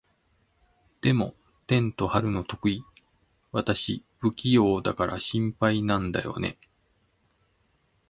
[1.01, 1.35] でも、
[1.67, 2.83] テント張るの得意？
[3.51, 6.57] 私、不器用だから心配なんだよね。